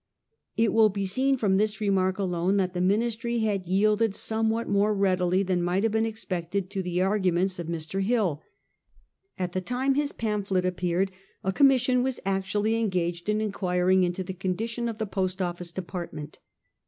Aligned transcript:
It 0.57 0.73
will 0.73 0.89
be 0.89 1.05
seen 1.05 1.35
from 1.37 1.57
this 1.57 1.79
remark 1.79 2.17
alone 2.17 2.57
that 2.57 2.73
the 2.73 2.81
Ministry 2.81 3.37
had 3.41 3.67
yielded 3.67 4.15
somewhat 4.15 4.67
more 4.67 4.95
readily 4.95 5.43
than 5.43 5.61
might 5.61 5.83
have 5.83 5.91
been 5.91 6.07
expected 6.07 6.71
to 6.71 6.81
the 6.81 7.03
arguments 7.03 7.59
of 7.59 7.67
Mr. 7.67 8.01
Hill. 8.01 8.41
At 9.37 9.51
the 9.51 9.61
time 9.61 9.93
his 9.93 10.11
pamphlet 10.11 10.65
appeared 10.65 11.11
a 11.43 11.53
commis 11.53 11.81
sion 11.81 12.01
was 12.01 12.19
actually 12.25 12.77
engaged 12.79 13.29
in 13.29 13.41
inquiring 13.41 14.03
into 14.03 14.23
the 14.23 14.33
con 14.33 14.55
dition 14.55 14.89
of 14.89 14.97
the 14.97 15.05
Post 15.05 15.39
Office 15.39 15.71
department. 15.71 16.39